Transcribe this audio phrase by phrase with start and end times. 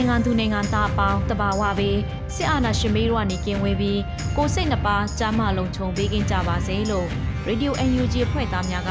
[0.00, 1.98] န်မာနိုင်ငံသူနိုင်ငံသားအပေါင်းတဘာဝပေး
[2.34, 4.00] စစ်အာဏာရှင်မေးတို့ကနေကင်းဝေးပြီး
[4.36, 7.08] ကိုစိတ်နှပါကြားမလုံးခြုံပေးကင်းကြပါစေလို့
[7.48, 8.90] Radio UNG ဖွဲ့သားများက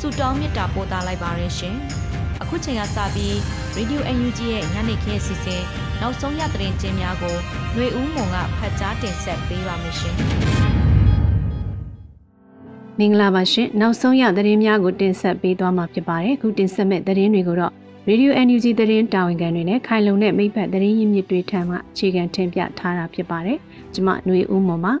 [0.00, 1.74] ဆုတောင်းမေတ္တာပို့သလိုက်ပါရရှင်။
[2.42, 3.34] အခုချိန်ကစပြီး
[3.76, 5.62] Radio UNG ရဲ့ညနေခင်းအစီအစဉ်
[6.00, 7.36] နောက်ဆုံးရသတင်းချင်းများကို
[7.74, 10.14] ຫນွေဦးမွန်ကဖတ်ကြားတင်ဆက်ပေးပါမယ်ရှင်။
[12.98, 17.74] မင်္ဂလာပါရှင်နောက်ဆုံးရသတင်းများကိုတင်ဆက်ပေးသွားမှာဖြစ်ပါတယ်အခုတင်ဆက်မဲ့သတင်းတွေကိုတော့
[18.10, 23.58] Radio NUG သတင်းတာဝန်ခံတွေနဲ့ခိုင်လုံတဲ့မိဖက်သတင်းရင်းမြစ်တွေထံမှအခြေခံတင်ပြထားတာဖြစ်ပါတယ်။
[23.94, 24.92] ကျွန်မຫນွေဦးမော်ပါ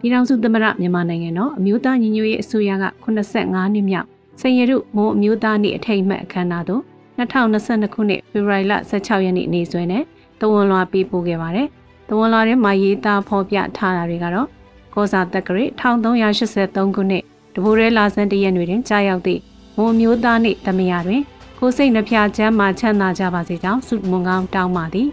[0.00, 4.06] ပြည်ထောင်စုသမ္မတမြန်မာနိုင်ငံတော်အမျိုးသားညီညွတ်ရေးအစိုးရက85နှစ်မြောက်
[4.40, 6.82] စင်ရရုမိုးအမျိုးသားနေ့အထိမ်းအမှတ်အခမ်းအနားသို့
[7.18, 10.02] 2022ခုနှစ်ဖေဖော်ဝါရီလ16ရက်နေ့နေ့စွဲနဲ့
[10.40, 11.68] တဝန်လွာပေးပို့ခဲ့ပါတယ်။
[12.08, 14.48] တဝန်လွာထဲမှာရေးသားဖော်ပြထားတာတွေကတော့
[14.94, 17.22] ကောစာတက္ကရာ1383ခုနှစ်
[17.54, 19.42] တဘိုးရဲလာဆန်းတရက်တွင်ကြာရောက်သည့်
[19.76, 21.22] မွန်မျိုးသားနှင့်တမယာတွင်
[21.58, 25.08] ကိုစိတ်နှဖျားချမ်းမှချမ်းသာကြပါစေကြောင်းဆုမွန်ကောင်းတောင်းပါသည်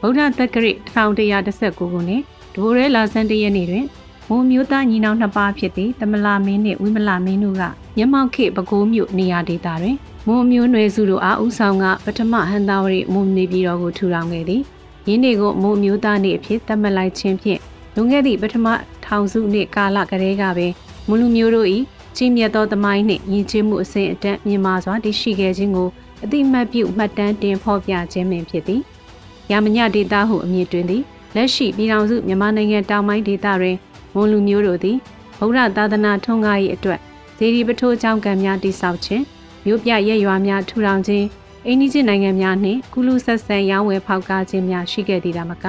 [0.00, 2.22] ဗုဒ္ဓတက္ကရာ1119ခုနှစ်
[2.54, 3.86] ဒိုရဲလာဆန်တရက်နေ့တွင်
[4.28, 7.62] မွန်မျိုးသားညီနောင်နှစ်ပါးဖြစ်သည့်တမလာမင်းနှင့်ဝိမလာမင်းတို့က
[7.96, 9.96] မျက်မှောက်ခေပကိုးမြို့နေရာဒေသတွင်
[10.26, 14.62] မွန်မျိုးနွယ်စုတို့အားဦးဆောင်ကပထမဟန်သာဝရီမွန်နေပြည်တော်ကိုထူထောင်ခဲ့သည်
[15.08, 17.60] ယင်းနေ့ကိုမွန်မျိုးသားနေ့အဖြစ်သတ်မှတ်လိုက်ခြင်းဖြင့်
[17.94, 18.66] လွန်ခဲ့သည့်ပထမ
[19.04, 20.72] ထောင်စုနှစ်ကာလကတည်းကပင်
[21.08, 21.68] မွန်လူမျိုးတို့၏
[22.20, 25.88] ကြီးမြတ်သောသမိုင်းနှင့်ယဉ်ကျေးမှုအစဉ်အတန်းမြင့်မာစွာတည်ရှိခဲ့ခြင်းကို
[26.24, 28.82] အတိမတ်ပြုမှတ်တမ်းတင်ဖော်ပြခြင်းပင်ဖြစ်သည်။
[29.50, 31.02] ရာမညဒေတာဟုအမည်တွင်သည်
[31.34, 33.76] လက်ရှိပြည်ထောင်စုမြန်မာနိုင်ငံတောင်ပိုင်းဒေသတွင်
[34.14, 34.96] မွန်လူမျိုးတို့သည်
[35.38, 37.00] ဗုဒ္ဓသာသနာထွန်းကား၏အတွက်
[37.38, 39.24] ဇေဒီပထိုးကျောင်းကံများတိဆောက်ခြင်း
[39.64, 41.26] မြို့ပြရက်ရွာများထူထောင်ခြင်း
[41.66, 45.64] အိန္ဒိချင်းနိုင်ငံများနှင့်ကုလူဆက်ဆံရောင်းဝယ်ဖောက်ကားခြင်းများရှိခဲ့သည်ဒါမက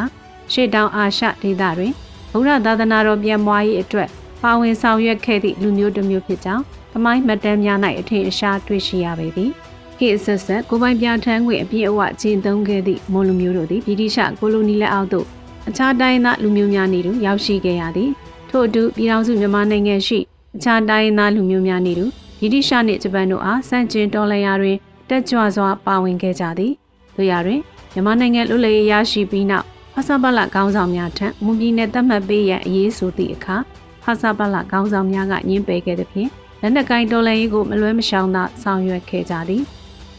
[0.52, 1.94] ရှေ့တောင်အာရှဒေသတွင်
[2.32, 4.10] ဗုဒ္ဓသာသနာတော်ပြန်မွား၏အတွက်
[4.44, 6.64] ပါဝင်ဆောင်ရွက်ခဲ့သည့်လူမျိုးတစ်မျိုးဖြစ်ကြောင်း
[6.94, 9.52] သမိုင်းမှတ်တမ်းများ၌အထင်အရှားတွေ့ရှိရပေသည်
[9.98, 15.26] ခေတ်ဆက်ဆက်ကိုပိုင်ပြဋ္ဌာန်းခွင့်အပြည့်အဝကျင့်သုံးခဲ့သည့်မွန်လူမျိုးတို့သည်ဗြိတိရှကိုလိုနီလက်အောက်သို့
[15.70, 18.10] အခြားတိုင်းသားလူမျိုးများနေတူရောက်ရှိခဲ့ရသည်
[18.50, 20.20] ထို့အတူပြည်ထောင်စုမြန်မာနိုင်ငံရှိ
[20.56, 22.06] အခြားတိုင်းသားလူမျိုးများနေတူ
[22.40, 24.78] ဗြိတိရှနှင့်ဂျပန်တို့အားစန့်ကျင်တော်လှန်ရာတွင်
[25.10, 26.72] တက်ကြွစွာပါဝင်ခဲ့ကြသည်
[27.16, 27.60] တို့ရာတွင်
[27.94, 33.56] မြန်မာနိုင်ငံလူလေရရှိပြီးနောက်ဖဆပလကောင်းဆောင်များထံမွန်ပြည်နယ်သတ်မှတ်ပေးရန်အရေးဆိုသည့်အခါ
[34.04, 36.30] ဖဆပလခေါင်းဆောင်များကညှင်းပယ်ခဲ့သည်ဖြင့်
[36.62, 39.64] လက်နက်ကိုင်တော်လှန်ရေးကိုမလွဲမရှောင်သာဆောင်ရွက်ခဲ့ကြသည်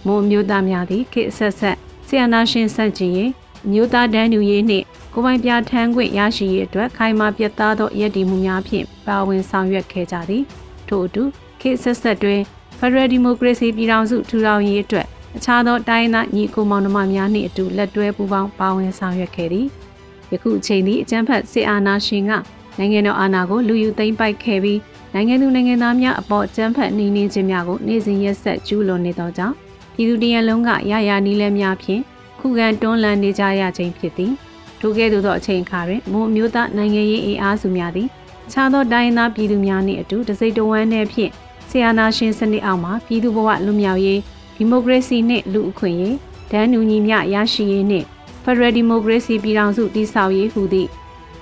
[0.06, 1.76] မွန်မျိုးသားများသည်ခေတ်ဆက်ဆက်
[2.06, 3.30] ဆီယနာရှင်စန့်ကျင်ရေး
[3.70, 10.42] မျိုးသားတန်းတူရေးနှင့်ကိုပိုင်ပြထမ်းခွင့်ရရှိရေးအတွက်ခိုင်မာပြတ်သားသောရည်တည်မှုများဖြင့်ပါဝင်ဆောင်ရွက်ခဲ့ကြသည်
[10.88, 11.22] ထို့အတူ
[11.60, 12.40] ခေတ်ဆက်ဆက်တွင်
[12.78, 19.66] Federal Democracy ပြည်ထောင်စုထူထောင်ရေးအတွက်အခြားသောတိုင်းသားညီကိုမောင်နှမများနှင့်အတူလက်တွဲပူးပေါင်းပါဝင်ဆောင်ရွက်ခဲ့သည်
[20.32, 22.32] ယခုအချိန်သည်အကြမ်းဖက်စစ်အာဏာရှင်က
[22.78, 24.80] နိုင်ငံတော်အာဏာကိုလူယူသိမ်းပိုက်ခဲ့ပြီး
[25.14, 29.54] နိုင်ငံသူနိုင်ငံသားများအပေါ်ကြမ်းဖက်နှိမ်နင်းခြင်းများကိုနေ့စဉ်ရက်ဆက်ကျူးလွန်နေသောကြောင့်
[29.94, 32.02] ပြည်သူတရလုံးကရရနီးလဲများဖြင့်
[32.40, 34.32] ခုခံတွန်းလှန်နေကြရခြင်းဖြစ်သည်
[34.80, 38.08] ထိုကဲ့သို့သောအချိန်အခါတွင်မွန်မျိုးသားနိုင်ငံရေးအင်အားစုများသည်
[38.52, 41.32] ခြားသောတိုင်းသားပြည်သူများနှင့်အတူတစိမ့်တဝမ်းနှင့်ဖြင့်
[41.70, 44.20] ဆီယနာရှင်စနစ်အောက်မှပြည်သူဘဝလွတ်မြောက်ရေး
[44.56, 46.16] ဒီမိုကရေစီနှင့်လူအခွင့်အရေး
[46.50, 48.06] ဒန်းနူညီမျှရရှိရေးနှင့်
[48.44, 50.88] ဖက်ဒရယ်ဒီမိုကရေစီပြည်ထောင်စုတည်ဆောက်ရေးဟူသည့်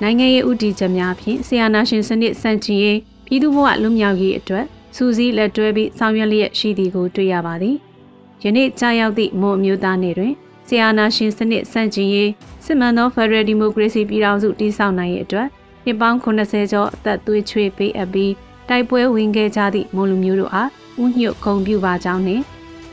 [0.02, 4.64] နိုင်ငံရေးဥတီချက်များဖြင့်ဆီယနာရှင်စနစ်စန့်ကျင်ရေးပြည်သူ့ဘဝလွတ်မြောက်ရေးအတွက်
[4.96, 7.76] စူးစီးလက်တွဲပြီးဆောင်ရွက်လျက်ရှိသည်ကိုတွေ့ရပါသည်။
[8.42, 10.32] ယနေ့ကြာရောက်သည့်မွန်အမျိုးသားနေ့တွင်
[10.68, 12.30] ဆီယနာရှင်စနစ်စန့်ကျင်ရေး
[12.64, 15.48] စစ်မှန်သော Federal Democracy ပြည်ထောင်စုတည်ဆောက်နိုင်ရေးအတွက်
[15.84, 18.32] နှစ်ပေါင်း80ကျော်အသက်သွေးချွေးပေးအပ်ပြီး
[18.68, 20.68] တိုက်ပွဲဝင်ခဲ့ကြသည့်မွန်လူမျိုးတို့အား
[21.02, 22.42] ဥညွတ်ဂုဏ်ပြုပါကြောင်းနှင့်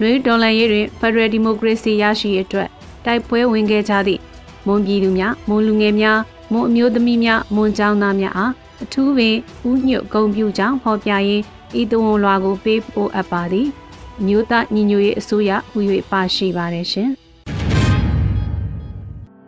[0.02, 2.70] နွေဒေါ်လာရေးတွင် Federal Democracy ရရှိရေးအတွက်
[3.06, 4.22] တိုက်ပွဲဝင်ခဲ့ကြသည့်
[4.68, 6.20] မွန်ပြည်သူများမွန်လူငယ်များ
[6.52, 8.52] မွန်အမျိုးသမီးများမွန်ကျောင်းသားများအား
[8.84, 9.36] အထူးပင်
[9.70, 11.44] ဥညွတ်ဂုံပြူကြောင့်ဖော်ပြရင်း
[11.80, 13.68] ဤတဝန်လွာကိုပေးပို့အပ်ပါသည်
[14.26, 15.80] မြို့သားညီညွတ်ရေးအစိုးရဟူ၍
[16.12, 17.10] ပါရှိပါတယ်ရှင်။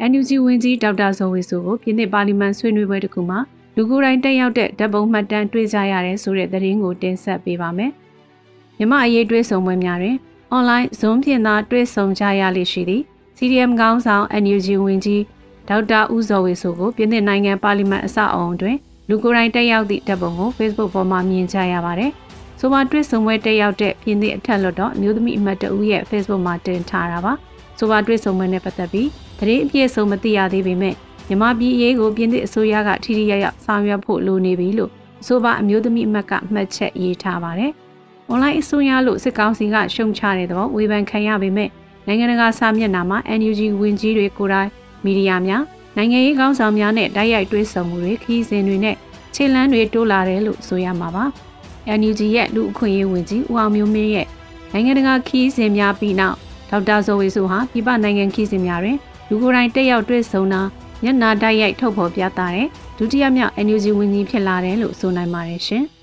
[0.10, 3.40] NUG ဝန်ကြီးဒေါက်တာဇော်ဝေဆိုကိုပြည်내ပါလီမန်ဆွေးနွေးပွဲတစ်ခုမှာ
[3.76, 7.92] လူကိုယ်တိုင်တက်ရောက်တဲ့ဓာတ်ပုံမှတ်တမ်းတွေ့ကြရတယ်ဆိုတဲ့သတင်းကိုတင်ဆက်ပေးပါမယ်။
[8.78, 10.16] မြမအရေးတွေ့ဆုံပွဲများတွင်
[10.56, 13.02] online Zoom ဖြင့်သာတွေ့ဆုံကြရလိမ့်ရှိသည်
[13.38, 15.22] CDM ကောင်းဆောင် NUG ဝန်ကြီး
[15.70, 18.78] ဒေါက်တာဦးဇော်ဝေဆိုကိုပြည်ထောင်နိုင်ငံပါလီမန်အဆောက်အုံတွင်
[19.10, 22.12] လူကိုယ်တိုင်တက်ရောက်သည့်တပ်ပုံကို Facebook ပေါ်မှာမြင်ကြရပါတယ်။
[22.60, 27.34] ဆိုပါတွစ်ဆုံပွဲတက်ရောက်တဲ့ပြည်ထောင်အထက်လွှတ်တော်အမျိုးသမီးအမတ်တဦးရဲ့ Facebook မှာတင်ထားတာပါ။
[27.78, 29.10] ဆိုပါတွစ်ဆုံပွဲနဲ့ပတ်သက်ပြီး
[29.40, 30.96] သတင်းအပြည့်အစုံမသိရသေးပေမဲ့
[31.28, 34.92] မြန်မာပြည်ရေးကိုပြည်ထောင်အစိုးရကထိထိရောက်ရောက်ဆောင်ရွက်ဖို့လိုနေပြီလို့
[35.26, 37.72] ဆိုပါအမျိုးသမီးအမတ်ကမှတ်ချက်ရေးထားပါတယ်။
[38.32, 41.70] online အစိုးရလို့စစ်ကောင်စီကရှုံချတဲ့သဘောဝေဖန်ခံရပေမဲ့
[42.08, 44.70] နိုင်ငံတကာစာမျက်နှာမှာ NUG ဝင်ကြီးတွေကိုယ်တိုင်
[45.08, 45.64] မီဒီယာများ
[45.98, 48.96] နိုင်ငံရေးကောင်းဆောင်များနဲ့တိုက်ရိုက်တွဲဆုံမှုတွေခီးစဉ်တွေနဲ့
[49.34, 51.26] ခြေလန်းတွေတိုးလာတယ်လို့ဆိုရမှာပါ။
[52.00, 54.28] NUG ရဲ့လူအခွင့်အရေးဝင်ကြီးဦးအောင်မျိုးမင်းရဲ့
[54.72, 56.36] နိုင်ငံတကာခီးစဉ်များပြီးနောက်
[56.70, 58.98] ဒေါက်တာဇော်ဝေဆိုဟာပြည်ပနိုင်ငံခီးစဉ်များတွင်
[59.30, 60.62] လူကိုယ်တိုင်တက်ရောက်တွေ့ဆုံတာ
[61.04, 62.68] မျက်နာတိုက်ရိုက်ထုတ်ဖော်ပြသတဲ့
[62.98, 65.86] ဒုတိယမြောက် NUG ဝန်ကြီးဖြစ်လာတယ်လို့ဆိုနိုင်ပါတယ်ရှင်။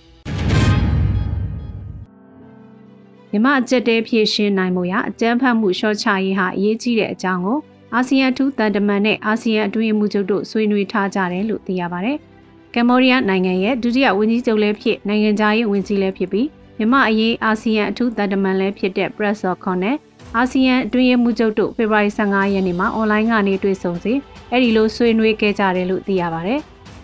[3.31, 7.59] မြမအကျက်တဲဖြည့်ရှင်းနိုင်မှုရအကြမ်းဖက်မှုရှော့ချရေးဟာအရေးကြီးတဲ့အကြောင်းကို
[7.97, 12.17] အာဆီယံထူးတန်တမန်နဲ့အာဆီယံအတွင်းမှုချုပ်တို့ဆွေးနွေးထားကြတယ်လို့သိရပါတယ်။
[12.75, 16.49] ကမ္ဘောဒီးယားနိုင်ငံရဲ့ဒုတိယဝန်ကြီးချုပ်လည်းဖြစ်နိုင်ငံခြားရေးဝန်ကြီးလည်းဖြစ်ပြီး
[16.79, 19.97] မြမအရေးအာဆီယံအထူးတန်တမန်လည်းဖြစ်တဲ့ Press Con နဲ့
[20.37, 24.13] အာဆီယံအတွင်းရေးမှူးချုပ်တို့ဖေဖော်ဝါရီ15ရက်နေ့မှာအွန်လိုင်းကနေတွေ့ဆုံစီ
[24.51, 26.55] အဲ့ဒီလိုဆွေးနွေးခဲ့ကြတယ်လို့သိရပါဗျ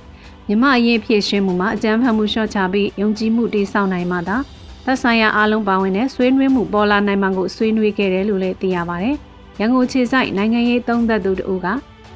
[0.48, 4.36] ။မြမအရေးဖြည့်ရှင်းမှုမှာအကြမ်းဖက်မှုလျှော့ချပြီးယုံကြည်မှုတည်ဆောက်နိုင်မှသာ
[4.84, 9.10] သက်ဆိုင်ရာအားလုံးပါဝင်တဲ့ဆွေးနွေးမှုပေါ်လာနိုင်မှာကိုဆွေးနွေးခဲ့တယ်လို့လည်းသိရပါဗျ။
[9.60, 11.66] ရန်ကုန်ခြေဆိုင်နိုင်ငံရေးသုံးသက်သူတို့က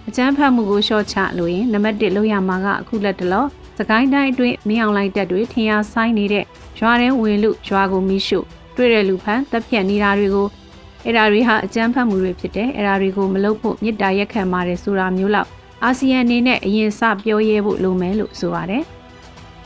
[0.08, 3.44] အကြမ်းဖက်မှုကိုလျှော့ချလို့ရင်နံပါတ်1လုပ်ရမှာကအခုလက်တလော
[3.78, 6.44] စကိုင်းတိုင်းအတွင်းမင်းအောင်လိုင်းတက်တွေထင်ရဆိုင်နေတဲ့
[6.78, 8.38] ရွာထဲဝင်လူရွာကိုမိရှု
[8.76, 10.46] တွေ့တဲ့လူဖန်တပ်ဖြတ်နေတာတွေကို
[11.04, 15.48] အဲ့ဒါတွေဟာအကြမ်းဖက်မှုတွေဖြစ်တယ်အဲ့ဒါတွေကိုမလုပ်ဖို့မြစ်တာရက်ခံပါတယ်ဆိုတာမျိုးလောက်
[15.84, 18.82] အာဆီယံအနေနဲ့အရင်စပြောရဲဖို့လိုမယ်လို့ဆိုပါတယ်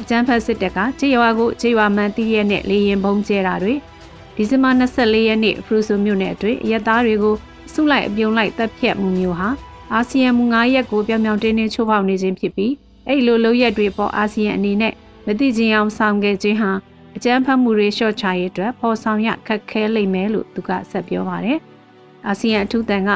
[0.00, 3.74] အကြမ်းဖက်စစ်တပ်ကခြေရွာကိုခြေရွာမှန်တီးရဲနဲ့လေရင်ပုံကျဲတာတွေ
[4.36, 7.36] ဒီဇင်ဘာ24ရက်နေ့ဖရူဆိုမြို့နယ်အတွင်းရဲသားတွေကို
[7.72, 9.48] စုလိုက်အပြုံလိုက်တပ်ဖြတ်မှုမျိုးဟာ
[9.92, 12.72] အာဆီယံမူ9ရက်ကိုပြောင်ပြောင်တင်းတင်းချိုးဖောက်နေခြင်းဖြစ်ပြီး
[13.06, 14.94] အဲ့လိုလုပ်ရက်တွေပေါ်အာဆီယံအနေနဲ့
[15.26, 16.70] မသိချင်းအောင်ဆောင်ခဲ့ခြင်းဟာ
[17.16, 21.58] အကြမ်းဖက်မှုတွေလျှော့ချရေးအတွက်ပေါ်ဆောင်ရခက်ခဲလိမ့်မယ်လို့သူကဆက်ပြောပါတယ်။
[22.26, 23.10] အာဆီယံအထူးတန်က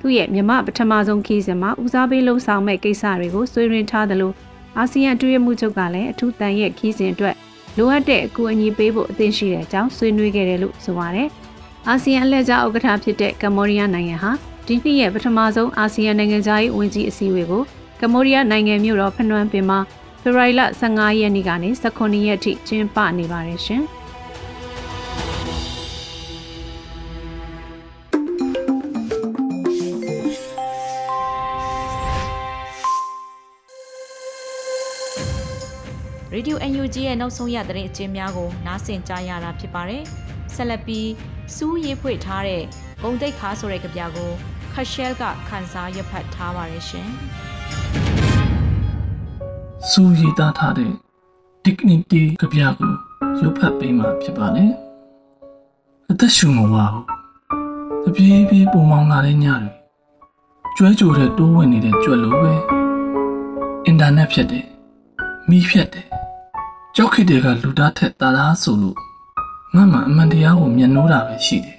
[0.00, 4.32] သူ့ရဲ့မြမပထမဆုံးခီးစဉ်မှာဦးစားပေးလှုံ့ဆော်မဲ့ကိစ္စတွေကိုဆွေးနွေးထားသလို
[4.78, 7.36] အာဆီယံအတွင်းမှုချုပ်ကလည်းအထူးတန်ရဲ့ခီးစဉ်အတွက်
[7.78, 11.28] လိုအပ်တဲ့အကူအညီပေးဖို့အသင့်ရှိတဲ့အကြောင်းဆွေးနွေးခဲ့တယ်လို့ဆိုပါတယ်။
[11.90, 14.32] အာဆီယံအလှည့်ကျဥက္ကဋ္ဌဖြစ်တဲ့ကမ္ဘောဒီးယားနိုင်ငံဟာ
[14.66, 17.62] ဒီနှစ်ရဲ့ပထမဆုံးအာဆီယံနိုင်ငံသားရေးဝန်ကြီးအစည်းအဝေးကို
[18.00, 19.78] ကမ္ဘောဒီးယားနိုင်ငံမြို့တော်ဖနွမ်းပင်မှာ
[20.22, 23.82] ဖေဖော်ဝါရီလ15ရက်နေ့ကနေ19ရက်ထိကျင်းပနေပါတယ်ရှင်။
[36.32, 40.04] ရေဒီယို UNG ရဲ့နောက်ဆုံးရသတင်းအကျဉ်းများကိုနားဆင်ကြားရတာဖြစ်ပါတယ်။
[40.54, 41.10] ဆက်လက်ပြီး
[41.56, 42.62] စူးရေးဖွေထားတဲ့
[43.02, 44.30] ဂုံတိတ်ခါဆိုတဲ့ကြပြကို
[44.72, 47.08] ခရှဲလ်ကခန်းစားရဖတ်ထားပါတယ်ရှင်။
[49.90, 50.92] စူးရည်သားထားတဲ့
[51.64, 52.92] dignity ကြပြကို
[53.40, 54.72] ရုပ်ဖတ်ပေးမှာဖြစ်ပါတယ်
[56.10, 57.04] အသက်ရှူမဝဘူး
[58.04, 59.70] တပြေးပြေးပုံမောင်လာတဲ့ညတွေ
[60.76, 62.52] ကျွဲကြိုတဲ့တိုးဝင်နေတဲ့ကြွက်လိုပဲ
[63.86, 64.66] အင်တာနက်ဖြတ်တယ်
[65.48, 66.06] မိဖြတ်တယ်
[66.96, 69.07] ကြောက်ခိတဲ့ကလူသားထက်တာသားဆိုလို့
[69.74, 71.78] ငါမှအမှန်တရားကိုမျက်နှိုးတာပဲရှိတယ်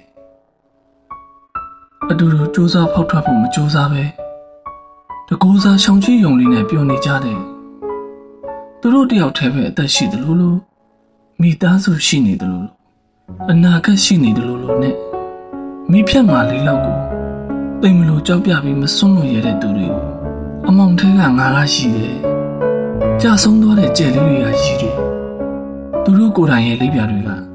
[2.10, 4.04] အတူတူစူးစမ်းဖောက်ထွက်ဖို့မစူးစမ်းပဲ
[5.28, 7.40] တကူစားရှောင်ကြည့်ယုံလေးနဲ့ပြောနေကြတယ်
[8.80, 10.58] သူတို့တယောက်တည်းပဲအသက်ရှိတယ်လို့လို့
[11.40, 12.68] မိသားစုရှိနေတယ်လို့
[13.50, 14.96] အနာဂတ်ရှိနေတယ်လို့လို့နဲ့
[15.90, 16.96] မိဖြတ်မှလေးလောက်ကို
[17.82, 20.04] တိမ်မလို့ကြောက်ပြပြီးမစွန့်လို့ရတဲ့သူတွေကို
[20.68, 22.14] အမောင်ထဲကငါကရှိတယ်
[23.20, 24.94] ကြာဆုံးသွားတဲ့ကြယ်လေးတွေကရှိတယ်
[26.04, 27.49] သူတို့ကိုယ်တိုင်ရဲ့လေးပြတွေက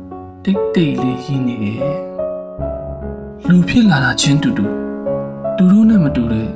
[0.48, 1.98] တိတ်တိတ်လေးရင်းနေတယ်
[3.48, 4.66] လူဖြစ်လာတာချင်းတူတူ
[5.58, 6.50] သူတို့နဲ့မတူတဲ့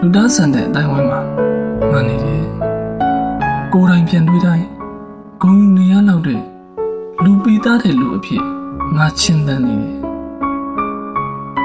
[0.00, 1.20] လူသားဆန်တဲ့အတိုင်းဝိုင်းမှာ
[1.90, 2.44] မှန်နေတယ်
[3.72, 4.66] ကိုယ်တိုင်ပြန်တွေးတိုင်း
[5.42, 6.40] ဂုံနေရလောက်တဲ့
[7.24, 8.42] လူပိသားတဲ့လူအဖြစ်
[8.96, 9.96] ငါချင်းတန်းနေတယ်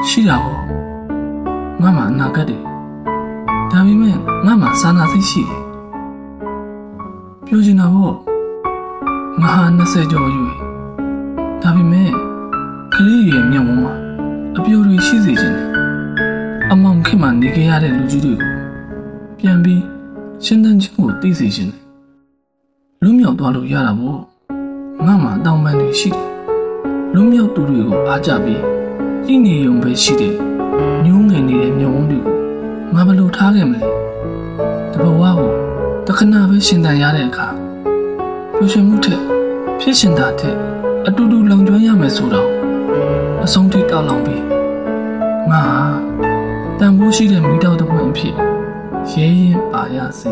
[0.08, 0.62] ရှိတာပေါ့
[1.82, 2.62] ငါမှအနာဂတ်တယ်
[3.72, 5.64] ဒါပေမဲ့ငါမှစာနာသိရှိတယ်
[7.46, 8.16] ပြောချင်တာပေါ့
[9.42, 10.67] ငါဟာ20ကျော်ရွယ်
[11.62, 12.12] ဒါပေမဲ့
[12.94, 13.94] ကလေးရဲ့မျက်ဝန်းမှာ
[14.58, 15.70] အပြိုတွေရှိစေခြင်းနဲ့
[16.72, 18.52] အမောင်ခင်မှနေခဲ့ရတဲ့လူကြီးတွေကို
[19.40, 19.84] ပြန်ပြီး
[20.44, 21.82] ရှင်းတန်းခြင်းကိုသိစေခြင်းနဲ့
[23.04, 24.20] လွတ်မြောက်သွားလို့ရတာပေါ့
[25.06, 26.30] ငငါမှတောင်းပန်နေရှိတယ်
[27.14, 28.64] လွမြောက်သူတွေကိုအားကြပြီး
[29.26, 30.36] ကြည်နေုံပဲရှိတယ်
[31.04, 32.36] ညှိုးငယ်နေတဲ့မျက်ဝန်းတွေကို
[32.94, 33.82] ငါဘယ်လိုထားခဲ့မလဲ
[34.94, 35.52] တဘဝကို
[36.08, 37.48] တခဏပဲရှင်သန်ရတဲ့အခါ
[38.56, 39.22] ပျော်ရွှင်မှုထက်
[39.80, 40.77] ဖြစ်ရှင်တာထက်
[41.10, 42.50] အတူတူလုံကျွမ်းရမယ်ဆိုတော့
[43.46, 44.44] အဆုံးထိတောက်လောင်ပြီး
[45.52, 45.64] ငါ
[46.80, 48.36] တန်ဖိုးရှိတဲ့မိတော်တစ်ပွင့်အဖြစ်
[49.12, 50.22] ရဲရင်ပါရစ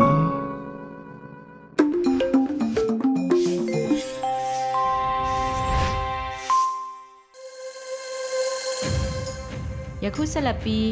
[10.04, 10.86] ယခုဆက်လက်ပြီး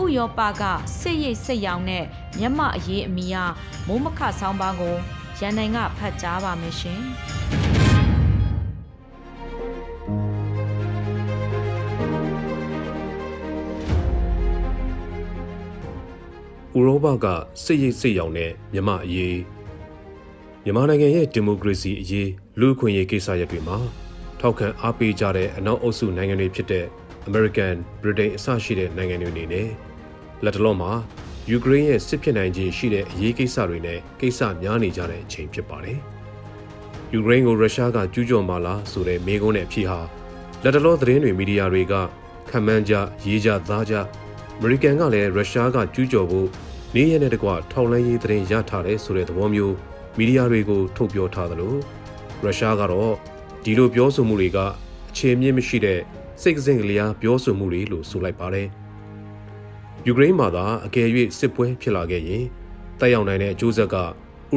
[0.00, 0.62] ဥရောပက
[1.00, 2.04] စစ်ရိတ်စစ်ရောင်နဲ့
[2.38, 3.36] မျက်မှအရေးအမီရ
[3.86, 4.96] မိုးမခဆောင်းပါးကို
[5.40, 7.02] ရန်နိုင်ကဖတ်ကြားပါမယ်ရှင်။
[16.78, 17.26] ဥရောပက
[17.64, 19.38] စစ်ရိတ်စစ်ရောင်တဲ့မြမအရေး
[20.64, 22.30] မြန်မာနိုင်ငံရဲ့ဒီမိုကရေစီအရေး
[22.60, 23.78] လူ့အခွင့်အရေးကိစ္စရပ်တွေမှာ
[24.40, 26.86] ထောက်ခံအားပေးကြတဲ့အနောက်အုပ်စုနိုင်ငံတွေဖြစ်တဲ့
[27.28, 29.68] American, Britain အစရှိတဲ့နိုင်ငံတွေအနေနဲ့
[30.44, 30.92] လက်တလုံးမှာ
[31.50, 35.98] ယူကရိန်းရဲ့စစ်ဖြစ်နိုင်ခြင်းရှိတဲ့အရေးကိစ္စတွေနဲ့ကိစ္စများနေကြတဲ့အချိန်ဖြစ်ပါတယ်။
[37.12, 39.98] ယူကရိန်းကိုရုရှားကကျူးကျော်မှလားဆိုတဲ့မေးခွန်းနဲ့အဖြေဟာ
[40.62, 41.94] လက်တလုံးသတင်းတွေမီဒီယာတွေက
[42.50, 42.94] ခံမှန်းကြ
[43.26, 43.94] ရေးကြသားကြ
[44.56, 46.48] အမေရိကန်ကလည်းရုရှားကကျူးကျော်ဖို့
[46.96, 49.74] နေရတဲ့တကွထောက်လန်းရေးသတင်းရထားတယ်ဆိုတဲ့သဘောမျိုး
[50.18, 51.74] မီဒီယာတွေကိုထုတ်ပြောထားသလို
[52.42, 53.12] ရုရှားကတော့
[53.64, 54.58] ဒီလိုပြောဆိုမှုတွေက
[55.10, 56.00] အခြေမြင့်မရှိတဲ့
[56.42, 58.68] စိတ်ကစင်ကလေးအားပြောဆိုမှုတွေလို့ဆိုလိုက်ပါတယ်။
[60.06, 62.44] ယူကရိန်းမှာသာအကယ်၍စစ်ပွဲဖြစ်လာခဲ့ရင်
[63.00, 64.02] တက်ရောက်နိုင်တဲ့အကျိုးဆက်ကဥ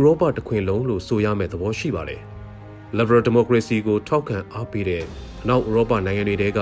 [0.03, 2.21] ရောပတခွင်လုံးလို့ဆိုရမယ့်သဘောရှိပါတယ်။
[2.97, 5.03] Liberal Democracy ကိုထောက်ခံအားပေးတဲ့
[5.43, 6.59] အနောက်ဥရောပနိုင်ငံတွေတဲက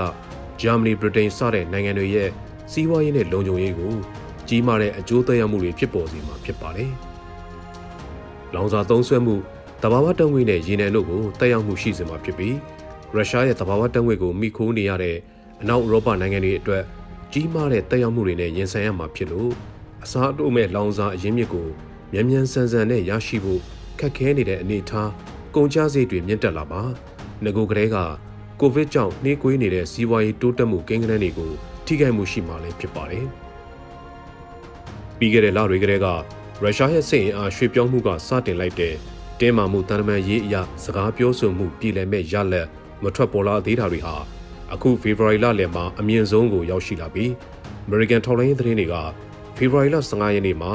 [0.61, 2.29] ဂျာမနီ၊ဗြိတိန်စတဲ့နိုင်ငံတွေရဲ့
[2.71, 3.93] စီးပွားရေးနဲ့လုံခြုံရေးကို
[4.49, 6.91] ကြီးမားတဲ့အကျိုးသက်ရောက်မှုတွေဖြစ်ပေါ်စေမှာဖြစ်ပါတယ်။
[8.53, 9.35] လောင်စာသုံးစွဲမှု
[9.83, 12.55] တဘာဝတံငွေနဲ့ရေနံတို့ကိုတက်ရောက်မှုရှိစေမှာဖြစ်ပြီး
[13.13, 15.17] ရုရှားရဲ့တဘာဝတံငွေကိုမိခိုးနေရတဲ့
[15.61, 16.83] အနောက်ဥရောပနိုင်ငံတွေအတွက်
[17.33, 19.51] ကြီးမားတဲ့တက်ရောက်မှုတွေနဲ့ရင်ဆိုင်ရမှာဖြစ်လို့
[20.03, 21.67] အစားအတိုးမဲ့လောင်စာအရင်းမြစ်ကို
[22.13, 23.61] မြန်မြန်ဆန်ဆန်နဲ့ရရှိဖို့
[23.99, 25.09] ခက်ခဲနေတဲ့အနေအထား
[25.55, 26.81] ကုန်ကျစရိတ်တွေမြင့်တက်လာပါ
[27.43, 27.97] ငကိုကလေးက
[28.59, 31.51] ကိုဗစ်ကြောင့်နှေးကွေးနေတဲ့စီးပွားရေးတိုးတက်မှုကိန်းဂဏန်းတွေကို
[31.85, 33.27] ထိခိုက်မှုရှိမှလည်းဖြစ်ပါတယ်။
[35.19, 36.07] ပြီးခဲ့တဲ့လတွေကတည်းက
[36.63, 38.95] ရုရှားရဲ့စစ်အင်အားရွှေ့ပြောင်းမှုကစတင်လိုက်တဲ့
[39.39, 42.67] တင်းမာမှုတန်တမန်ရေးအရာစကားပြောဆိုမှုပြည်လည်မဲ့ရလက်
[43.03, 44.15] မထွက်ပေါ်လာသေးတာတွေဟာ
[44.73, 47.29] အခုဖေဖော်ဝါရီလလယ်မှာအမြင့်ဆုံးကိုရောက်ရှိလာပြီး
[47.87, 48.95] American ထောက်လိုင်းသတင်းတွေက
[49.57, 50.73] ဖေဖော်ဝါရီလ15ရက်နေ့မှာ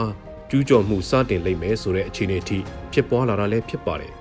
[0.50, 2.58] ကျူးကျော်မှုစတင်လိမ့်မယ်ဆိုတဲ့အခြေအနေအထိ
[2.92, 4.12] ဖြစ်ပွားလာတာလည်းဖြစ်ပါတယ်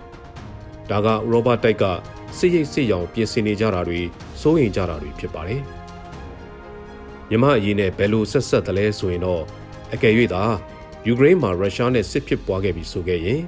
[0.89, 1.83] ။ဒါကဥရောပတိုက်က
[2.37, 4.01] စစ်ရိတ်စစ်ရောင်ပြင်ဆင်နေကြတာတွေ
[4.41, 5.61] စိုးရိမ်ကြတာတွေဖြစ်ပါတယ်။
[7.29, 9.43] မြမအရေးနဲ့ဘယ်လိုဆက်ဆက်သလဲဆိုရင်တော့
[9.93, 10.43] အကယ်၍သာ
[11.07, 13.41] ယူကရိန်းမှာရုရှားနဲ့စစ်ဖြစ်ပွားခဲ့ပြီးဆိုခဲ့ရင်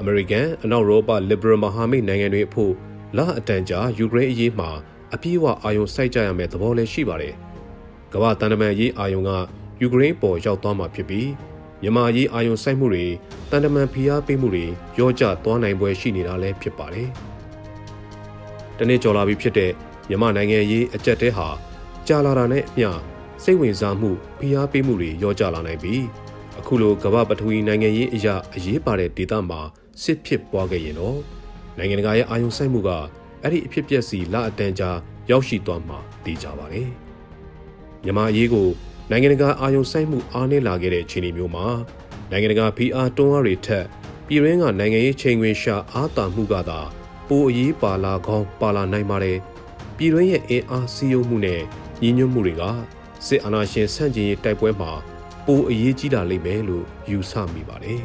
[0.00, 2.72] အမေရိကန်အနောက်ဥရောပ liberal မဟာမိတ်နိုင်ငံတွေအဖို့
[3.16, 4.70] လအတန်ကြာယူကရိန်းအရေးမှာ
[5.14, 7.34] အပြည့်အဝအာရုံစိုက်ကြရမယ့်သဘောလည်းရှိပါတယ်။
[8.12, 9.30] ကမ္ဘာတန်တမန်ရေးအာရုံက
[9.80, 11.28] ယူကရိန်းပေါ်ရောက်သွားမှာဖြစ်ပြီး
[11.82, 13.06] မြန်မာရေးအာရုံစိုက်မှုတွေ
[13.50, 14.64] တန်တမန်ဖိအားပေးမှုတွေ
[14.98, 17.08] ရောကျသွားနိုင်ပွဲရှိနေတာလည်းဖြစ်ပါတယ်။
[18.78, 19.72] တနေ့ကျော်လာပြီဖြစ်တဲ့
[20.08, 21.48] မြန်မာနိုင်ငံရေးအကြက်တဲဟာ
[22.08, 22.90] ကြာလာတာနဲ့အမျှ
[23.42, 26.04] စိတ်ဝင်စားမှုဖိအားပေးမှုတွေရောကျလာနိုင်ပြီး
[26.58, 29.60] အခုလိုကမ္ဘာပထဝီနိုင်ငံရေးအရာအရေးပါတဲ့ဒေသမှာ
[30.02, 31.18] စစ်ဖြစ်ပွားခဲ့ရင်တော့
[31.78, 32.90] နိုင်ငံတကာရဲ့အာရုံစိုက်မှုက
[33.42, 34.90] အဲ့ဒီအဖြစ်ပျက်စီလအတန်ကြာ
[35.30, 36.88] ရောက်ရှိသွားမှာသိကြပါတယ်။
[38.04, 38.68] မြန်မာအရေးကို
[39.10, 41.66] နိုင်ငံတကာအာရုံစိုက်မှုအားနည်းလာခဲ့တဲ့အခြေအနေမျိုးမှာ
[42.30, 43.84] နိုင်ငံတကာဖိအားတွန်းအားတွေထက်
[44.26, 46.80] ပြည်ရင်းကနိုင်ငံရေးချိန်ခွင်ရှာအားတာမှုကသာ
[47.28, 49.38] ပိုအရေးပါလာကောင်းပါလာနိုင်ပါတယ်။
[49.96, 51.60] ပြည်ရင်းရဲ့အင်အားစီးယုံမှုနဲ့
[52.02, 52.62] ညီညွတ်မှုတွေက
[53.26, 54.92] စစ်အာဏာရှင်ဆန့်ကျင်ရေးတိုက်ပွဲမှာ
[55.46, 58.00] ပိုအရေးကြီးလာလိမ့်မယ်လို့ယူဆမိပါတယ်။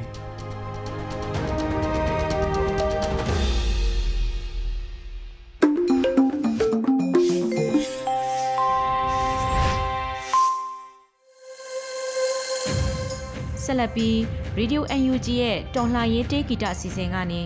[13.64, 14.16] ဆက်လက်ပြီး
[14.60, 17.42] Radio UNG ရဲ့တော်လှန်ရေးတေးဂီတအစီအစဉ်ကနေ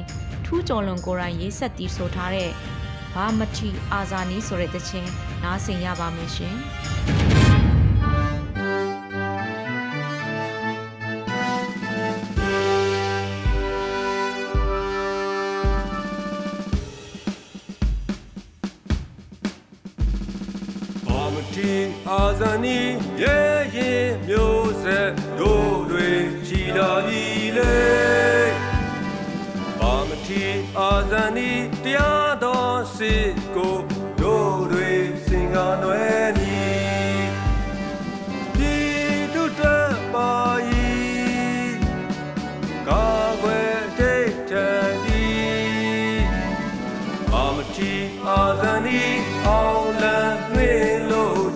[0.46, 2.50] ထူးကျော်လွန်ကိုရိုင်းရေးဆက်တီးဆိုထားတဲ့
[3.14, 5.10] ဘာမချီအာဇာနီဆိုတဲ့တခြင်း
[5.44, 6.58] နားဆင်ရပါမယ်ရှင်။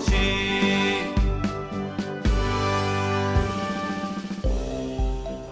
[0.06, 0.30] ချီ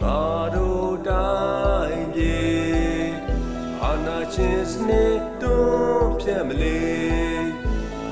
[0.02, 0.24] ငါ
[0.56, 2.42] တို့တိုင်းပြေ
[3.82, 5.06] အာနာချင်းစနေ
[5.42, 6.82] တွန်းဖြတ်မလေ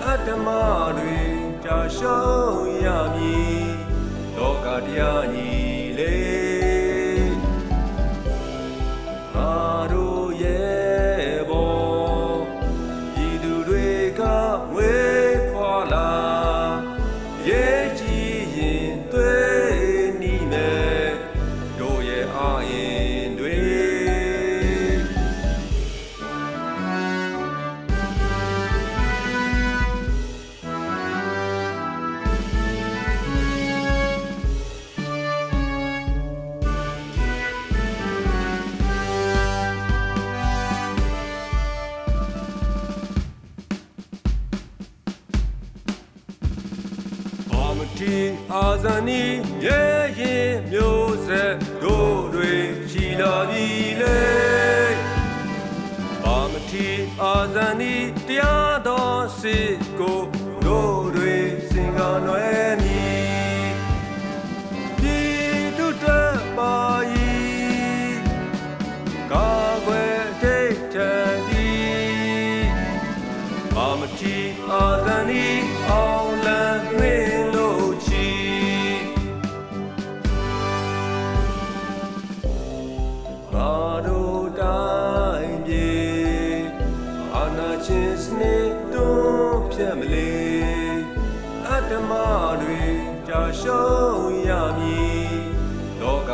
[0.04, 0.48] အတ္တမ
[0.98, 1.20] တွေ
[1.64, 3.68] ကြာရှုံးရမည်
[4.36, 5.59] လောကတရားညီ
[48.56, 49.24] အာဇာနီ
[49.66, 52.54] ရဲ့ရင်မျိုးဆက်တို့တွေ
[52.92, 53.68] ချီလာပြီ
[54.02, 54.20] လေ
[56.26, 56.88] အာမတီ
[57.24, 57.96] အာဇာနီ
[58.28, 59.70] တရားတော်စစ်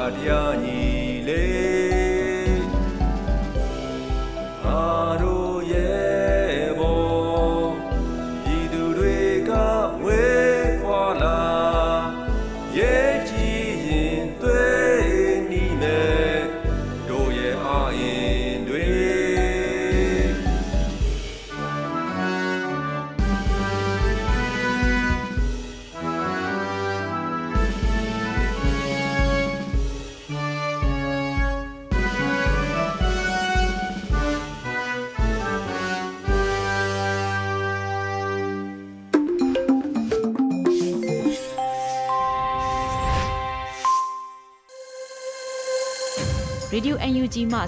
[0.05, 0.94] လော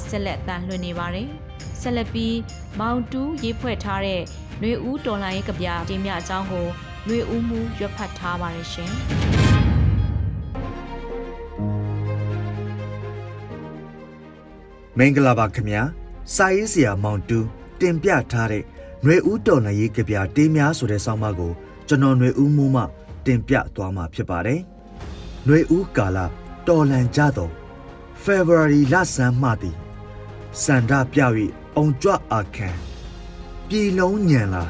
[0.08, 1.28] ဆက်လက်တန်လှည့်နေပါတယ်။
[1.80, 2.36] ဆက်လက်ပြီး
[2.80, 4.20] မောင်တူးရေးဖွဲ့ထားတဲ့
[4.60, 6.66] ຫນွေဦးတော်လိုင်းရဲ့ကြပြတင်မြအကြောင်းကို
[7.06, 8.92] ຫນွေဦးမှုရွတ်ဖတ်ထားပါတယ်ရှင်။
[14.98, 15.82] မင်္ဂလာပါခင်ဗျာ။
[16.34, 17.46] စာရေးဆရာမောင်တူး
[17.80, 18.62] တင်ပြထားတဲ့
[19.02, 21.52] ຫນွေဦးတော်လိုင်းရေးကြပြတင်များဆိုတဲ့ဆောင်းပါးကို
[21.88, 22.82] ကျွန်တော်ຫນွေဦးမှုမှ
[23.26, 24.60] တင်ပြသွားမှာဖြစ်ပါတယ်။
[25.46, 26.18] ຫນွေဦးကာလ
[26.68, 27.52] တော်လန်ကြတော့
[28.24, 29.76] February လဆန်းမှသည်
[30.62, 31.20] စန္ဒပြ၍
[31.76, 32.78] အောင်ကြွအခမ်း
[33.68, 34.64] ပြည်လုံးညံလာ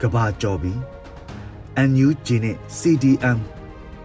[0.00, 0.78] ကဘာကြော်ပြီး
[1.90, 3.38] NUG နဲ့ CDM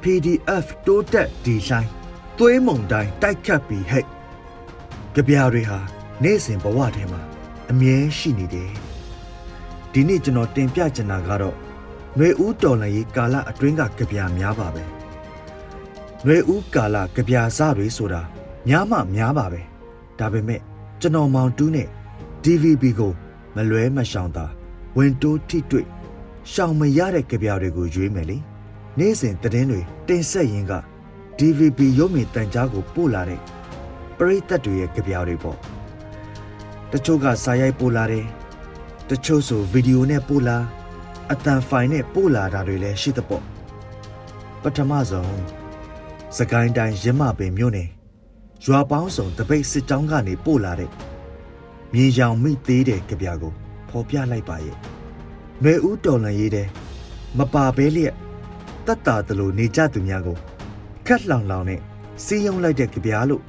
[0.02, 1.91] PDF တိုးတက်ဒီလိုင်း
[2.38, 4.06] သွေးမုံတိုင်းတိုက်ခတ်ပြီးဟဲ့
[5.13, 5.80] ကြပြတွေဟာ
[6.24, 7.22] နေ့စဉ်ဘဝထဲမှာ
[7.72, 8.72] အမြဲရှိနေတယ်
[9.93, 11.56] ဒီနေ့ကျွန်တော်တင်ပြချင်တာကတော့
[12.15, 14.84] ຫນွေဦးတော်လန်ရေးကာလအတွင်းကကြပြများပါပဲ
[16.24, 18.22] ຫນွေဦးကာလကြပြစတွေဆိုတာ
[18.67, 19.62] များမှများပါပဲ
[20.19, 20.62] ဒါပေမဲ့
[21.01, 21.89] ကျွန်တော်မောင်တူးနဲ့
[22.45, 23.13] DVB ကို
[23.55, 24.47] မလွဲမရှောင်သာ
[24.97, 25.87] ဝင်တိုးထိတွေ့
[26.53, 28.39] ရှောင်မရတဲ့ကြပြတွေကိုရွေးမယ်လေ
[28.99, 30.75] နေ့စဉ်သတင်းတွေတင်ဆက်ရင်းက
[31.39, 33.41] DVB ရုပ်မြင်တန်ကြားကိုပို့လာတဲ့
[34.19, 35.59] ပရိသတ်တွေရဲ့ကြပြတွေပေါ့
[36.93, 38.27] တချို့ကစာရိုက်ပို့လာတယ်
[39.11, 40.57] တချို့ဆိုဗီဒီယိုနဲ့ပို့လာ
[41.31, 43.45] အတန်ဖိုင်နဲ့ပို့လာတာတွေလည်းရှိသပေါ့
[44.63, 45.41] ပထမဆုံး
[46.37, 47.89] စကိုင်းတိုင်းရမပင်မြို့နယ်
[48.64, 50.90] ရွာပေါင်းစုံတပိတ်စစ်ကြောင်းကနေပို့လာတဲ့
[51.92, 53.53] မြေရောင်မိသေးတဲ့ကြပြကို
[53.88, 54.77] ဖော်ပြလိုက်ပါရဲ့။
[55.62, 56.68] ရွယ်ဦးတော်လန်ရေးတဲ့
[57.38, 58.14] မပါဘဲလျက်
[58.87, 60.37] တတ်တာတလို့နေကြသူများကို
[61.07, 61.81] ခက်လောင်လောင်နဲ့
[62.25, 63.42] စီးယုံလိုက်တဲ့ကြပြလို့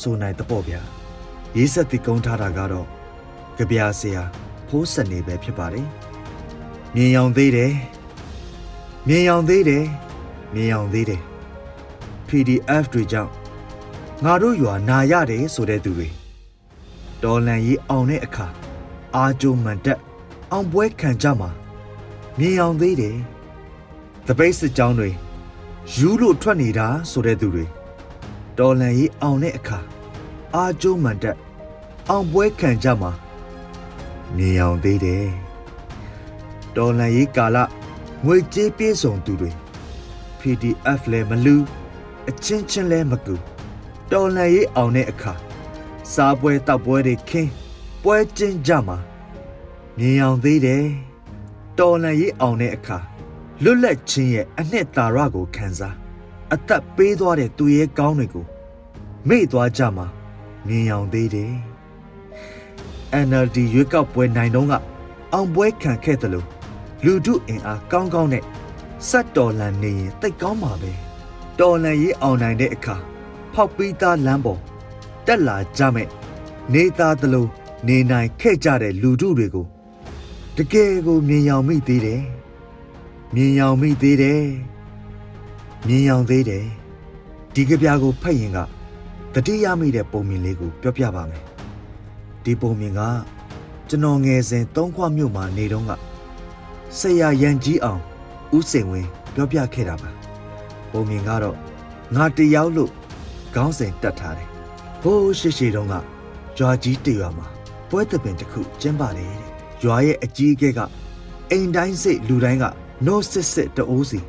[0.00, 0.80] ဆိုနိုင်တဲ့ပေါ့ဗျာ။
[1.56, 2.86] ရေးဆက်တည်ကုန်းထားတာကတော့
[3.56, 4.22] ကြပြဆရာ
[4.68, 5.86] ဖိုးစနေပဲဖြစ်ပါတယ်။
[6.94, 7.72] မြင်ရောင်သေးတယ်။
[9.08, 9.84] မြင်ရောင်သေးတယ်။
[10.54, 11.22] မြင်ရောင်သေးတယ်။
[12.28, 13.32] PDF တွေကြောင့်
[14.22, 16.08] ငါတို့ရွာနာရတယ်ဆိုတဲ့သူတွေ
[17.22, 18.46] တော်လန်ရေးအောင်တဲ့အခါ
[19.14, 20.00] အာကြိုမန်တက်
[20.52, 21.50] အောင်ပွဲခံကြမှာ
[22.38, 23.16] မြင်အောင်သေးတယ်
[24.26, 25.10] တပိတ်စစ်ကြောင်းတွေ
[25.94, 27.64] ယူလို့ထွက်နေတာဆိုတဲ့သူတွေ
[28.58, 29.78] တော်လန်ရေးအောင်တဲ့အခါ
[30.54, 31.36] အာကြိုမန်တက်
[32.08, 33.10] အောင်ပွဲခံကြမှာ
[34.36, 35.26] မြင်အောင်သေးတယ်
[36.76, 37.58] တော်လန်ရေးကာလ
[38.24, 39.50] ငွေကြေးပြေးဆောင်သူတွေ
[40.40, 41.56] PDF လဲမလူ
[42.28, 43.36] အချင်းချင်းလဲမကူ
[44.12, 45.34] တော်လန်ရေးအောင်တဲ့အခါ
[46.12, 47.50] စားပွဲတောက်ပွဲတွေခင်း
[48.02, 48.98] ပွဲကျင်းကြမှာ
[49.98, 50.84] မြင်အောင်သေးတယ်
[51.78, 52.98] တော်လန်ရေးအောင်တဲ့အခါ
[53.62, 55.94] လွတ်လပ်ခြင်းရဲ့အနှစ်သာရကိုခံစား
[56.54, 58.46] အသက်ပေးသွားတဲ့သူရဲ့ကောင်းတွေကို
[59.28, 60.06] မေ့သွားကြမှာ
[60.66, 61.52] မြင်အောင်သေးတယ်
[63.26, 64.72] NLD ရွေးကောက်ပွဲနိုင်တော့က
[65.32, 66.46] အောင်ပွဲခံခဲ့တယ်လို့
[67.04, 68.44] လူထုအင်အားကောင်းကောင်းနဲ့
[69.08, 70.92] စက်တော်လန်နေရင်တိတ်ကောင်းပါပဲ
[71.60, 72.96] တော်လန်ရေးအောင်နိုင်တဲ့အခါ
[73.54, 74.60] ဖောက်ပြီးသားလမ်းပေါ်
[75.26, 76.08] တက်လာကြမဲ့
[76.72, 77.48] နေသားတလို့
[77.88, 79.66] နေနိုင်ခဲ့ကြတဲ့လူထုတွေကို
[80.56, 82.22] တကယ်ကိုမြင်ရောက်မိသေးတယ်
[83.34, 84.42] မြင်ရောက်မိသေးတယ်
[85.86, 86.64] မြင်ရောက်သေးတယ်
[87.54, 88.58] ဒီကြပြာကိုဖတ်ရင်က
[89.34, 91.44] တတိယမိတဲ့ပုံမြင်လေးကိုပြောပြပါမယ်
[92.44, 93.00] ဒီပုံမြင်က
[93.88, 95.90] ကျွန်တော်ငယ်စဉ်သုံးခွမြို့မှာနေတော့က
[96.98, 98.00] ဆရာရန်ကြီးအောင်
[98.56, 100.10] ဦးစိန်ဝင်းပြောပြခဲ့တာပါ
[100.92, 101.56] ပုံမြင်ကတော့
[102.14, 102.92] ငါတယောက်လို့
[103.54, 104.48] ခေါင်းစဉ်တက်ထားတယ်
[105.02, 105.94] ဘိုးရှိရှိတုန်းက
[106.58, 107.46] ရွာကြီးတရွာမှာ
[107.90, 110.80] ပွဲတပင်တစ်ခုကျင်းပါတယ်တဲ့ရွာရဲ့အကြီးအကဲက
[111.50, 112.64] အိမ်တိုင်းစိတ်လူတိုင်းက
[113.06, 114.20] နိုးစစ်စစ်တအိုးစီ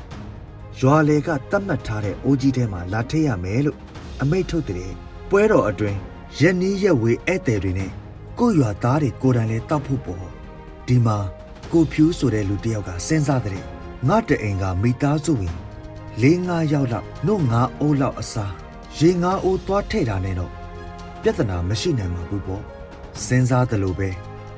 [0.79, 3.77] ရွာလေကတတ်မှတ်ထားတဲ့အိုးကြီးထဲမှာလာထည့်ရမယ်လို့
[4.21, 4.91] အမိတ်ထုတ်တဲ့
[5.29, 5.97] ပွဲတော်အတွင်း
[6.39, 7.91] ရနီးရက်ဝေးဧည့်သည်တွေနဲ့
[8.39, 10.25] ကိုရွာသားတွေကိုယ်တိုင်လဲတောက်ဖို့ပေါ့
[10.87, 11.17] ဒီမှာ
[11.71, 13.63] ကိုဖြူးဆိုတဲ့လူတစ်ယောက်ကစဉ်းစားတဲ့
[14.07, 15.55] ငါတအိမ်ကမိသားစုဝင်
[16.21, 18.53] ၄၅ယောက်လောက်နှုတ်၅အိုးလောက်အစား
[18.99, 20.51] ရေ၅အိုးသွားထည့်တာနဲ့တော့
[21.21, 22.63] ပြဿနာမရှိနိုင်မှာဘူးပေါ့
[23.25, 24.09] စဉ်းစားတယ်လို့ပဲ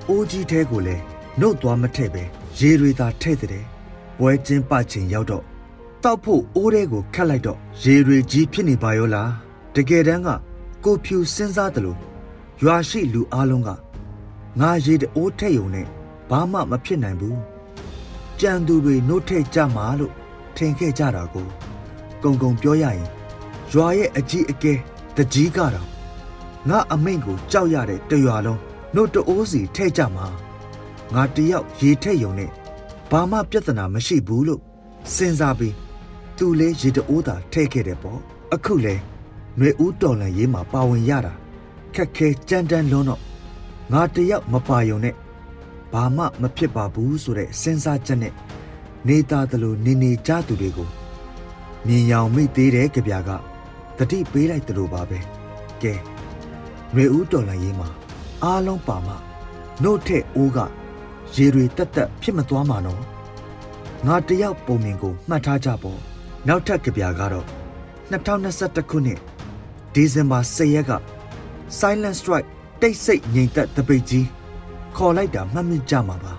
[0.10, 1.04] အိုးကြီးထဲကိုလည်း
[1.40, 2.24] နှုတ်သွားမထည့်ပဲ
[2.60, 3.66] ရေတွေသာထည့်တဲ့
[4.18, 5.44] ပွဲချင်းပချင်းရောက်တော့
[6.04, 9.32] တောက်ဖို့အိုးထဲကိုခတ်လိုက်တော့ရေတွေကြီးဖြစ်နေပါရောလား
[9.76, 10.30] တကယ်တမ်းက
[10.86, 12.00] ကိုဖြူစဉ်းစားတယ်လို့
[12.64, 13.70] ရွာရှိလူအလုံးက
[14.60, 15.88] ငါရေတအိုးထည့်ုံနဲ့
[16.30, 17.40] ဘာမှမဖြစ်နိုင်ဘူး
[18.40, 20.14] ကြံသူတွေနှုတ်ထည့်ကြမှာလို့
[20.58, 21.48] ထင်ခဲ့ကြတာကို
[22.24, 23.17] ကုံကုံပြောရရင်
[23.74, 24.74] ရွာရဲ့အကြီးအကဲ
[25.16, 25.88] တကြီးကတော့
[26.70, 28.60] ငါအမိန့်ကိုကြောက်ရတဲ့တရွာလုံး
[28.96, 30.28] နှုတ်တအိုးစီထည့်ကြမှာ
[31.14, 32.52] ငါတယောက်ရေထည့်ုံနဲ့
[33.12, 34.62] ဘာမှပြဿနာမရှိဘူးလို့
[35.16, 35.76] စဉ်းစားပြီး
[36.38, 38.20] သူလဲရေတအိုးသာထည့်ခဲ့တယ်ပေါ့
[38.54, 38.96] အခုလဲ
[39.58, 41.34] ຫນွေဦးတော်လန်ရေးမှာပါဝင်ရတာ
[41.96, 43.22] ခက်ခဲကြမ်းတမ်းလွန်းတော့
[43.92, 45.16] ငါတယောက်မပါယုံနဲ့
[45.94, 48.34] ဘာမှမဖြစ်ပါဘူးဆိုတဲ့စဉ်းစားချက်နဲ့
[49.08, 50.90] နေသားသလိုနေနေကြသူတွေကို
[51.88, 53.32] မြင်ရောင်မိသေးတဲ့ကြပြာက
[53.98, 55.20] တတိပေးလိုက်သလိုပါပဲ
[55.82, 55.94] ကဲ
[56.94, 57.90] ຫນွေဦးတော်လန်ရေးမှာ
[58.44, 59.14] အားလုံးပါမှ
[59.84, 60.60] နှုတ်ထက်အိုးက
[61.36, 63.04] ရေတွေတက်တက်ဖြစ်မသွားမှာနော်
[64.08, 66.00] ငါတယောက်ပုံမြင်ကိုမှတ်ထားကြပေါ့
[66.48, 67.46] နောက်ထပ်ကြပြာကတော့
[68.12, 69.20] 2021ခုနှစ်
[69.94, 70.94] ဒီဇင်ဘာ10ရက်က
[71.80, 72.50] Silent Strike
[72.82, 74.28] တိတ်ဆိတ်ငြိမ်သက်တပိတ်ကြီး
[74.96, 76.34] ခေါ်လိုက်တာမှတ်မိကြမှာပါ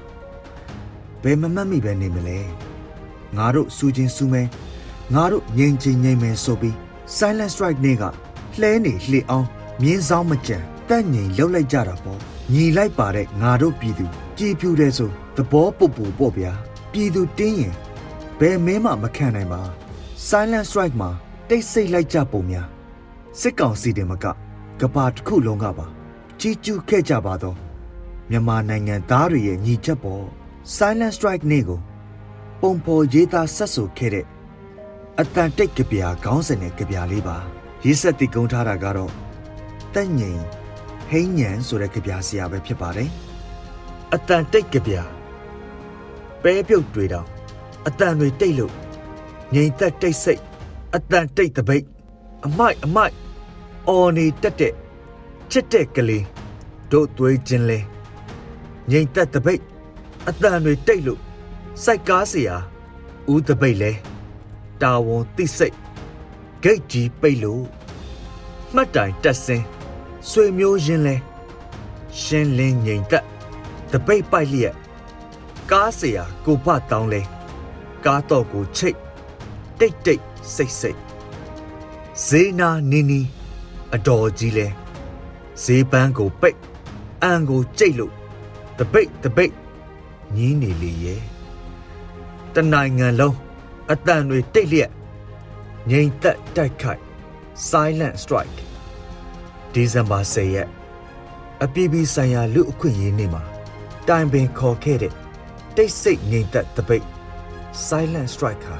[1.22, 2.38] ဘယ်မမှတ်မိပဲနေမလဲ
[3.36, 4.42] ငါတို့စူချင်းစူမဲ
[5.14, 6.76] ငါတို့ငြိမ်ချင်းငြိမ်မဲဆိုပြီး
[7.16, 8.02] Silent Strike နေ့က
[8.60, 9.46] လှဲနေလှေအောင်
[9.82, 12.20] မြင်းဆောင်မကြံတက်ငြိမ်လှုပ်လိုက်ကြတာပေါ့
[12.52, 14.06] ညီလိုက်ပါတဲ့ငါတို့ပြည်သူ
[14.38, 16.52] ကြည်ဖြူတဲ့ဆိုသဘောပုတ်ပူပေါ့ဗျာ
[16.92, 17.74] ပြည်သူတင်းရင်
[18.38, 19.62] ဘယ်မဲမှမခံနိုင်ပါ
[20.28, 21.10] Silent Strike မှာ
[21.48, 22.66] တိတ်ဆိတ်လိုက်ကြပုံများ
[23.40, 24.24] စစ်ကောင်စီတင်မက
[24.80, 25.86] ကဘာတစ်ခုလုံးကပါ
[26.40, 27.56] ကြီးကျူးခဲ့ကြပါတော့
[28.30, 30.24] မြန်မာနိုင်ငံသားတွေရဲ့ညီချက်ပေါ်
[30.76, 31.80] Silent Strike နေ့ကို
[32.60, 34.26] ပုံပေါ်ရေးသားဆက်ဆိုခဲ့တဲ့
[35.19, 37.37] အတန်တိတ်ကြပြာခေါင်းစဉ်နဲ့ကြပြာလေးပါ
[37.85, 39.11] ရေးဆက်တည်ကုန်းထားတာကတော့
[39.95, 40.41] တက်ငိန်
[41.09, 43.09] ဟိန်းညံဆိုတဲ့ကြပြာဆရာပဲဖြစ်ပါတယ်
[44.13, 45.03] အတန်တိတ်ကြပြာ
[46.43, 47.27] ပဲပြုတ်တွေတောင်
[47.87, 48.73] အတန်တွေတိတ်လို့
[49.53, 50.41] ငိန်သက်တိတ်စိတ်
[50.95, 51.85] အတန်တိတ်တပိတ်
[52.45, 53.15] အမိုက်အမိုက်
[53.87, 54.73] အော်နေတက်တဲ့
[55.51, 56.25] ချစ်တဲ့ကလေး
[56.91, 57.79] တို့သွေးချင်းလဲ
[58.89, 59.61] ငိန်သက်တပိတ်
[60.27, 61.21] အတန်တွေတိတ်လို့
[61.83, 62.51] စိုက်ကားเสีย
[63.33, 63.91] ဦးတပိတ်လဲ
[64.81, 65.75] တာဝန်တိစိတ်
[66.63, 67.63] ဂိတ်ကြီးပိတ်လို့
[68.73, 69.65] မှတ်တိုင်တက်စင်း
[70.29, 71.15] ဆွေမျိုးရင်းလဲ
[72.21, 73.25] ရှင်းလင်းငိန်သက်
[73.91, 74.75] တပိတ်ပိုက်လျက်
[75.71, 77.21] ကားเสียကိုဖတောင်းလဲ
[78.05, 78.97] ကားတော့ကိုချိတ်
[79.79, 80.23] တိတ်တိတ်
[80.55, 80.99] စိတ်စိတ်
[82.25, 83.21] ဇေနာနီနီ
[83.93, 84.67] အတော်ကြီးလဲ
[85.63, 86.57] ဈေးပန်းကိုပိတ်
[87.23, 88.13] အန်ကိုကြိတ်လို့
[88.77, 89.53] တပိတ်တပိတ်
[90.35, 91.21] ညင်းနေလေရဲ့
[92.53, 93.37] တနိုင်ငံလုံး
[93.92, 94.90] အတန်တွေတိတ်လျက်
[95.90, 97.02] ငိန်သက်တိုက်ခိုက်
[97.70, 98.58] silent strike
[99.72, 100.68] ဒီဇင်ဘာ10ရက်
[101.64, 103.42] အပြည်ပြည်ဆိုင်ရာလူအခွင့်အရေးနေ့မှာ
[104.08, 105.14] တိုင်ပင်ခေါ်ခဲ့တဲ့
[105.76, 107.06] တိတ်ဆိတ်ငိန်သက်တပိတ်
[107.86, 108.78] silent strike ဟာ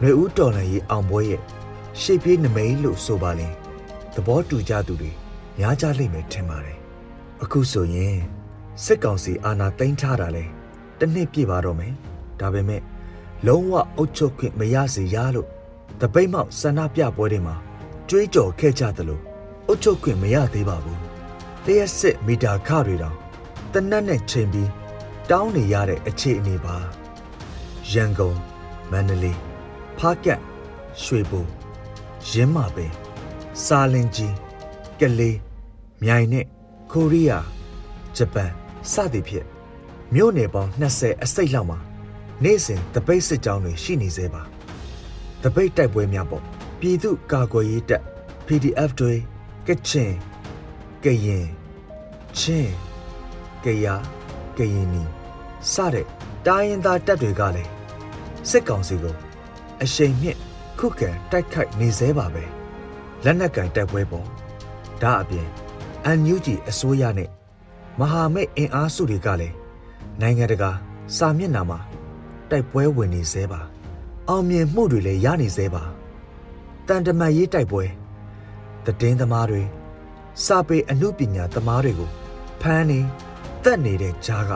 [0.00, 1.42] ຫນွေဦးတော်လှန်ရေးအောင်ပွဲရဲ့
[2.00, 3.54] ရှေ့ပြေးနမိတ်လို့ဆိုပါလင်
[4.14, 5.12] သဘောတူကြသူတွေ
[5.58, 6.78] များကြလိမ့်မယ်ထင်ပါတယ်
[7.42, 8.18] အခုဆိုရင်
[8.84, 10.44] စစ်ကောင်စီအာဏာသိမ်းထားတာလဲ
[10.98, 11.92] တစ်နှစ်ပြည့်ပါတော့မယ်
[12.40, 12.82] ဒါပေမဲ့
[13.46, 15.48] လုံးဝအုတ်ချုပ်ခွင့်မရစေရလို့
[16.00, 17.56] တပိတ်မောက်ဆန္ဒပြပွဲတွေမှာ
[18.08, 19.20] ကြွေးကြော်ခဲ့ကြသလို
[19.66, 21.00] အုတ်ချုပ်ခွင့်မရသေးပါဘူး
[21.64, 23.16] လျှက်စစ်မီတာခတွေတောင်
[23.72, 24.70] တနက်နဲ့ချိန်ပြီး
[25.30, 26.76] တောင်းနေရတဲ့အခြေအနေပါ
[27.92, 28.38] ရန်ကုန်
[28.90, 29.38] မန္တလေး
[29.98, 30.40] ဖားကတ်
[31.02, 31.46] ရွှေဘို
[32.30, 32.92] ရင်းမာပင်
[33.64, 34.34] စာလင်ကြီး
[35.00, 35.38] ကလေး
[36.02, 36.46] မြိုင်နဲ့
[36.92, 37.46] ကိုရီးယား
[38.16, 38.50] ဂျပန်
[38.92, 39.46] စသည်ဖြင့်
[40.14, 41.78] မြို့နယ်ပေါင်း20အစိတ်လောက်မှာ
[42.44, 44.42] နေ့စဉ်တပိတ်စစ်ကြောင်းတွေရှိနေသေးပါ
[45.42, 46.44] တပိတ်တိုက်ပွဲများပေါ့
[46.80, 48.02] ပြည်သူကာကွယ်ရေးတပ်
[48.46, 49.14] PDF တွေ
[49.66, 50.12] ကချင်
[51.04, 51.46] ကရင်
[52.38, 52.74] ချင်း
[53.64, 53.94] ကယာ
[54.56, 55.02] ကရင်နီ
[55.72, 56.06] စတဲ့
[56.46, 57.70] တိုင်းရင်းသားတပ်တွေကလည်း
[58.50, 59.14] စစ်ကောင်စီကို
[59.82, 60.38] အရှိန်မြင့်
[60.78, 62.44] ခုခံတိုက်ခိုက်နေသေးပါပဲ
[63.24, 64.26] လက်နက်ကင်တိုက်ပွဲပေါ့
[65.02, 65.48] ဒါအပြင်
[66.04, 67.30] အန်ယူဂျီအစိုးရနဲ့
[68.00, 69.54] မဟာမိတ်အင်အားစုတွေကလည်း
[70.20, 70.70] နိုင်ငံတကာ
[71.16, 71.78] စာမျက်နှာမှာ
[72.50, 73.60] တိုက်ပွဲဝင်နေသေးပါ
[74.28, 75.82] အောင်မြင်မှုတွေလည်းရနေသေးပါ
[76.88, 77.84] တန်တမတ်ရေးတိုက်ပွဲ
[78.84, 79.62] တည်င်းသမားတွေ
[80.44, 82.10] စာပေအမှုပညာသမားတွေကို
[82.60, 83.00] ဖမ်းနေ
[83.64, 84.52] တက်နေတဲ့ကြားက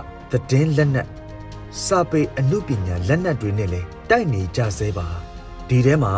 [0.51, 1.09] တည်င်းလက်နက်
[1.85, 5.07] စာပေအမှုပညာလက်နက်တွေနဲ့လည်းတိုက်နေကြသေးပါ
[5.69, 6.13] ဒီထဲမှာ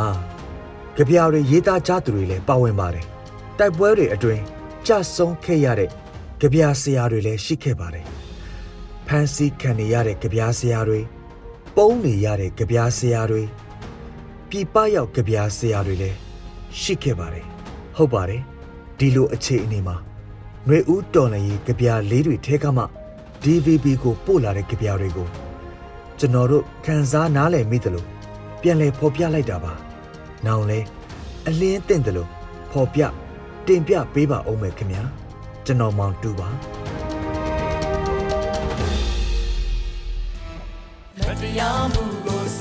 [0.96, 3.06] ကြပြာတွေရေးသားကြသူတွေလည်းပါဝင်ပါတယ်
[3.58, 4.42] တိုက်ပွဲတွေအတွင်း
[4.86, 5.90] ကြဆုံးခဲ့ရတဲ့
[6.40, 8.06] ကြပြာဆရာတွေလည်းရှိခဲ့ပါတယ်
[9.06, 11.00] ဖမ်းဆီးခံနေရတဲ့ကြပြာဆရာတွေ
[11.76, 13.42] ပုံးနေရတဲ့ကြပြာဆရာတွေ
[14.50, 16.16] ပြပရောက်ကြပြာဆရာတွေလည်း
[16.80, 17.46] ရှိခဲ့ပါတယ်
[17.96, 18.42] ဟုတ်ပါတယ်
[18.98, 19.96] ဒီလိုအခြေအနေမှာ
[20.66, 22.84] ຫນွေဦးတော်လည်းကြပြာလေးတွေထဲကမှ
[23.44, 25.28] DVB ကိုပို့လာတဲ့ကြပြာတွေကို
[26.18, 28.04] ကျွန်တော်တို့ခန်းစားနားလည်မိသလို
[28.60, 29.72] ပြန်လည်ဖော်ပြလိုက်တာပါ။
[30.46, 30.78] နောင်လဲ
[31.46, 32.30] အလင်းတင့်တယ်လို့
[32.70, 33.00] ဖော်ပြ
[33.66, 35.02] တင်ပြပေးပါအောင်မယ်ခင်ဗျာ။
[35.66, 36.48] ကျွန်တော်မောင်တူပါ
[41.36, 42.60] မတရားမှုကိုစ